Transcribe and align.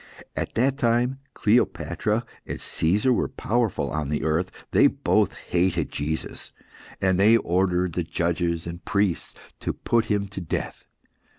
At 0.35 0.55
that 0.55 0.79
time, 0.79 1.19
Cleopatra 1.35 2.25
and 2.47 2.59
Caesar 2.59 3.13
were 3.13 3.29
powerful 3.29 3.91
on 3.91 4.09
the 4.09 4.23
earth. 4.23 4.49
They 4.71 4.87
both 4.87 5.35
hated 5.35 5.91
Jesus, 5.91 6.51
and 6.99 7.19
they 7.19 7.37
ordered 7.37 7.93
the 7.93 8.01
judges 8.03 8.65
and 8.65 8.83
priests 8.83 9.35
to 9.59 9.73
put 9.73 10.05
Him 10.05 10.27
to 10.29 10.41
death. 10.41 10.85